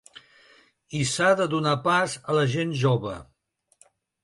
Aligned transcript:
I 0.99 1.01
s’ha 1.09 1.27
de 1.41 1.47
donar 1.51 1.75
pas 1.85 2.17
a 2.23 2.39
la 2.41 2.47
gent 2.57 2.75
jove. 2.87 3.15